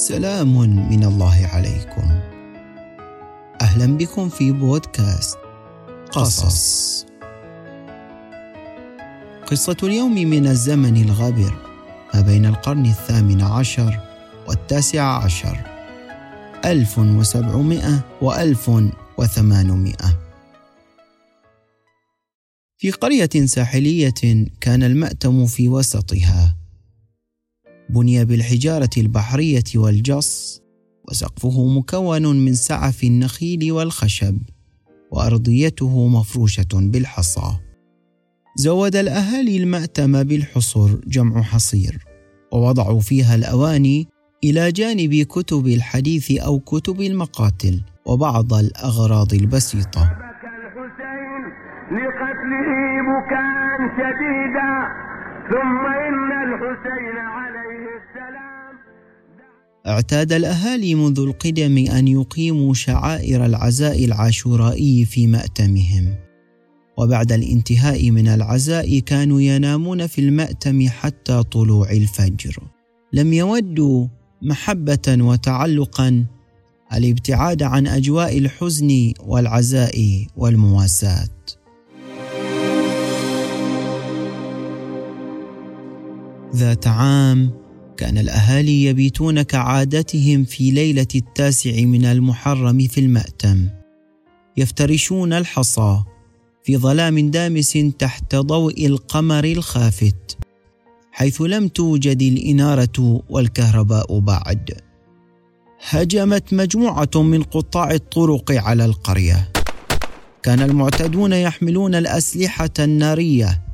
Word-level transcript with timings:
سلام 0.00 0.60
من 0.90 1.04
الله 1.04 1.46
عليكم. 1.46 2.20
أهلا 3.60 3.96
بكم 3.96 4.28
في 4.28 4.52
بودكاست 4.52 5.38
قصص. 6.12 7.06
قصة 9.46 9.76
اليوم 9.82 10.14
من 10.14 10.46
الزمن 10.46 10.96
الغابر 10.96 11.54
ما 12.14 12.20
بين 12.20 12.46
القرن 12.46 12.86
الثامن 12.86 13.42
عشر 13.42 14.00
والتاسع 14.48 15.24
عشر. 15.24 15.58
ألف 16.64 16.98
وسبعمائة 16.98 18.00
وألف 18.22 18.70
وثمانمائة. 19.18 20.18
في 22.78 22.90
قرية 22.90 23.46
ساحلية 23.46 24.46
كان 24.60 24.82
المأتم 24.82 25.46
في 25.46 25.68
وسطها. 25.68 26.59
بني 27.94 28.24
بالحجارة 28.24 28.90
البحرية 28.96 29.64
والجص 29.74 30.62
وسقفه 31.08 31.78
مكون 31.78 32.44
من 32.44 32.54
سعف 32.54 33.04
النخيل 33.04 33.72
والخشب 33.72 34.38
وأرضيته 35.10 36.08
مفروشة 36.08 36.68
بالحصى. 36.74 37.56
زود 38.56 38.96
الأهالي 38.96 39.56
المأتم 39.56 40.22
بالحصر 40.22 40.88
جمع 41.06 41.42
حصير 41.42 41.98
ووضعوا 42.52 43.00
فيها 43.00 43.34
الأواني 43.34 44.08
إلى 44.44 44.72
جانب 44.72 45.14
كتب 45.14 45.66
الحديث 45.66 46.30
أو 46.40 46.58
كتب 46.58 47.00
المقاتل 47.00 47.82
وبعض 48.06 48.54
الأغراض 48.54 49.34
البسيطة. 49.34 50.02
الحسين 50.02 51.42
لقتله 51.96 52.70
بكاء 53.08 53.78
شديدا. 53.96 55.09
ثم 55.50 55.86
إن 56.06 56.30
الحسين 56.46 57.16
عليه 57.16 57.86
السلام 58.00 58.74
اعتاد 59.86 60.32
الأهالي 60.32 60.94
منذ 60.94 61.20
القدم 61.20 61.78
أن 61.98 62.08
يقيموا 62.08 62.74
شعائر 62.74 63.46
العزاء 63.46 64.04
العاشورائي 64.04 65.04
في 65.04 65.26
مأتمهم. 65.26 66.14
وبعد 66.98 67.32
الانتهاء 67.32 68.10
من 68.10 68.28
العزاء 68.28 68.98
كانوا 68.98 69.40
ينامون 69.40 70.06
في 70.06 70.20
المأتم 70.20 70.88
حتى 70.88 71.42
طلوع 71.42 71.90
الفجر. 71.90 72.58
لم 73.12 73.32
يودوا 73.32 74.06
محبة 74.42 75.18
وتعلقا 75.20 76.26
الابتعاد 76.94 77.62
عن 77.62 77.86
أجواء 77.86 78.38
الحزن 78.38 79.12
والعزاء 79.20 80.26
والمواساة. 80.36 81.39
ذات 86.54 86.86
عام 86.86 87.50
كان 87.96 88.18
الأهالي 88.18 88.84
يبيتون 88.84 89.42
كعادتهم 89.42 90.44
في 90.44 90.70
ليلة 90.70 91.06
التاسع 91.14 91.82
من 91.82 92.04
المحرم 92.04 92.78
في 92.78 93.00
المأتم. 93.00 93.68
يفترشون 94.56 95.32
الحصى 95.32 96.02
في 96.64 96.76
ظلام 96.76 97.30
دامس 97.30 97.78
تحت 97.98 98.34
ضوء 98.34 98.86
القمر 98.86 99.44
الخافت 99.44 100.38
حيث 101.12 101.42
لم 101.42 101.68
توجد 101.68 102.22
الإنارة 102.22 103.22
والكهرباء 103.28 104.18
بعد. 104.18 104.70
هجمت 105.88 106.54
مجموعة 106.54 107.10
من 107.16 107.42
قطاع 107.42 107.90
الطرق 107.90 108.52
على 108.52 108.84
القرية. 108.84 109.48
كان 110.42 110.62
المعتدون 110.62 111.32
يحملون 111.32 111.94
الأسلحة 111.94 112.70
النارية 112.78 113.69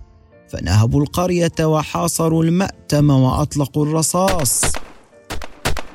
فنهبوا 0.49 1.01
القرية 1.03 1.53
وحاصروا 1.61 2.45
المأتم 2.45 3.11
وأطلقوا 3.11 3.87
الرصاص. 3.87 4.63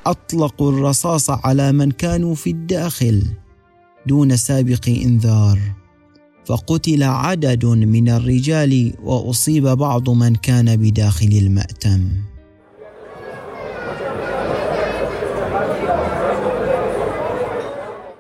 أطلقوا 0.06 0.72
الرصاص 0.72 1.30
على 1.30 1.72
من 1.72 1.92
كانوا 1.92 2.36
في 2.36 2.50
الداخل 2.50 3.24
دون 4.08 4.38
سابق 4.38 4.88
إنذار. 4.88 5.60
فقتل 6.46 7.04
عدد 7.04 7.66
من 7.66 8.10
الرجال 8.10 8.94
وأصيب 9.04 9.68
بعض 9.68 10.10
من 10.10 10.36
كان 10.36 10.76
بداخل 10.76 11.28
المأتم. 11.28 12.10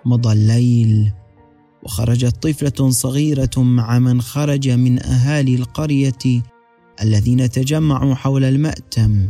مضى 0.06 0.34
الليل 0.34 1.12
وخرجت 1.84 2.47
طفلة 2.47 2.90
صغيرة 2.90 3.58
مع 3.58 4.00
من 4.00 4.22
خرج 4.22 4.69
من 4.69 5.03
أهالي 5.03 5.56
القرية 5.56 6.44
الذين 7.02 7.50
تجمعوا 7.50 8.16
حول 8.16 8.44
المأتم. 8.44 9.28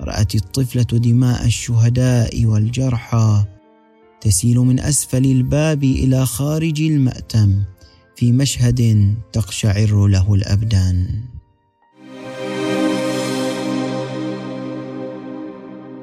رأت 0.00 0.34
الطفلة 0.34 0.82
دماء 0.82 1.46
الشهداء 1.46 2.44
والجرحى 2.44 3.44
تسيل 4.20 4.58
من 4.58 4.80
أسفل 4.80 5.24
الباب 5.24 5.84
إلى 5.84 6.26
خارج 6.26 6.80
المأتم 6.80 7.62
في 8.16 8.32
مشهد 8.32 9.14
تقشعر 9.32 10.06
له 10.06 10.34
الأبدان. 10.34 11.24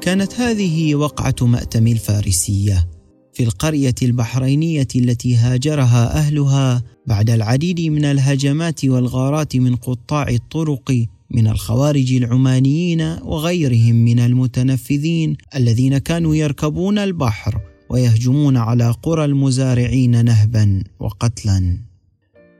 كانت 0.02 0.40
هذه 0.40 0.96
وقعة 0.96 1.36
مأتم 1.42 1.88
الفارسية. 1.88 2.88
في 3.34 3.44
القرية 3.44 3.96
البحرينية 4.02 4.88
التي 4.96 5.36
هاجرها 5.36 6.18
أهلها 6.18 6.84
بعد 7.08 7.30
العديد 7.30 7.82
من 7.82 8.06
الهجمات 8.06 8.86
والغارات 8.86 9.56
من 9.56 9.76
قطاع 9.76 10.28
الطرق 10.28 11.06
من 11.32 11.48
الخوارج 11.48 12.14
العمانيين 12.14 13.02
وغيرهم 13.02 13.96
من 13.96 14.20
المتنفذين 14.20 15.38
الذين 15.56 15.98
كانوا 15.98 16.36
يركبون 16.36 17.00
البحر 17.00 17.62
ويهجمون 17.90 18.58
على 18.58 18.92
قرى 19.04 19.26
المزارعين 19.26 20.26
نهبا 20.26 20.84
وقتلا. 21.00 21.78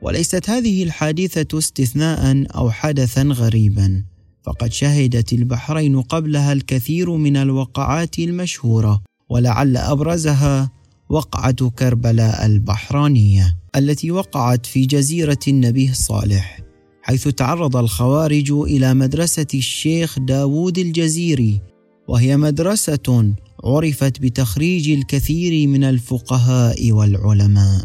وليست 0.02 0.50
هذه 0.50 0.84
الحادثة 0.84 1.58
استثناء 1.58 2.46
أو 2.56 2.72
حدثا 2.72 3.22
غريبا 3.22 4.04
فقد 4.44 4.72
شهدت 4.72 5.34
البحرين 5.34 6.02
قبلها 6.02 6.54
الكثير 6.54 7.12
من 7.12 7.38
الوقعات 7.38 8.20
المشهورة. 8.20 9.02
ولعل 9.34 9.78
أبرزها 9.78 10.72
وقعة 11.10 11.70
كربلاء 11.70 12.46
البحرانية 12.46 13.58
التي 13.76 14.12
وقعت 14.12 14.66
في 14.66 14.86
جزيرة 14.86 15.40
النبي 15.48 15.94
صالح 15.94 16.60
حيث 17.02 17.28
تعرض 17.28 17.78
الخوارج 17.78 18.52
إلى 18.52 18.94
مدرسة 18.94 19.48
الشيخ 19.54 20.20
داوود 20.20 20.78
الجزيري 20.78 21.62
وهي 22.08 22.38
مدرسة 22.38 23.34
عرفت 23.64 24.22
بتخريج 24.22 24.90
الكثير 24.90 25.68
من 25.68 25.84
الفقهاء 25.84 26.92
والعلماء. 26.92 27.84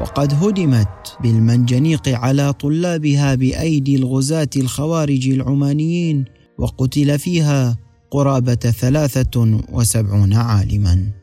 وقد 0.00 0.34
هدمت 0.44 1.16
بالمنجنيق 1.22 2.08
على 2.08 2.52
طلابها 2.52 3.34
بأيدي 3.34 3.96
الغزاة 3.96 4.50
الخوارج 4.56 5.28
العمانيين 5.28 6.39
وقتل 6.60 7.18
فيها 7.18 7.76
قرابة 8.10 8.54
ثلاثة 8.54 9.60
وسبعون 9.72 10.32
عالما. 10.32 11.20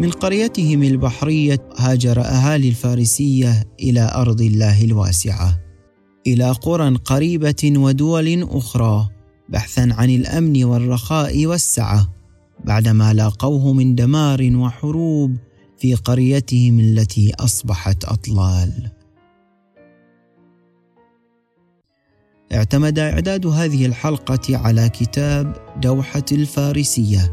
من 0.00 0.10
قريتهم 0.10 0.82
البحرية 0.82 1.60
هاجر 1.76 2.20
أهالي 2.20 2.68
الفارسية 2.68 3.64
إلى 3.80 4.12
أرض 4.14 4.40
الله 4.40 4.84
الواسعة 4.84 5.60
إلى 6.26 6.50
قرى 6.50 6.94
قريبة 6.94 7.72
ودول 7.76 8.42
أخرى 8.42 9.08
بحثا 9.48 9.88
عن 9.92 10.10
الأمن 10.10 10.64
والرخاء 10.64 11.46
والسعة 11.46 12.08
بعدما 12.64 13.12
لاقوه 13.14 13.72
من 13.72 13.94
دمار 13.94 14.56
وحروب 14.56 15.36
في 15.78 15.94
قريتهم 15.94 16.80
التي 16.80 17.32
أصبحت 17.34 18.04
أطلال. 18.04 18.93
اعتمد 22.52 22.98
إعداد 22.98 23.46
هذه 23.46 23.86
الحلقة 23.86 24.56
على 24.56 24.88
كتاب 24.88 25.56
دوحة 25.76 26.24
الفارسية 26.32 27.32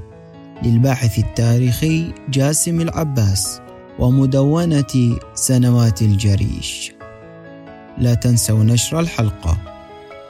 للباحث 0.64 1.20
التاريخي 1.20 2.14
جاسم 2.30 2.82
العباس 2.82 3.62
ومدونة 4.00 5.18
سنوات 5.34 6.02
الجريش. 6.02 6.92
لا 7.98 8.14
تنسوا 8.14 8.64
نشر 8.64 9.00
الحلقة 9.00 9.58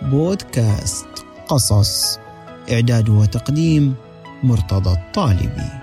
بودكاست 0.02 1.08
قصص 1.48 2.20
إعداد 2.72 3.10
وتقديم 3.10 3.96
مرتضى 4.44 4.92
الطالبي. 4.92 5.81